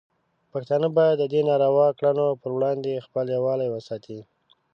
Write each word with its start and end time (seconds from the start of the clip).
پښتانه 0.51 0.87
باید 0.97 1.17
د 1.19 1.23
دې 1.33 1.41
ناروا 1.49 1.87
کړنو 1.97 2.27
پر 2.41 2.51
وړاندې 2.57 3.03
خپل 3.05 3.25
یووالی 3.35 3.67
وساتي. 3.71 4.19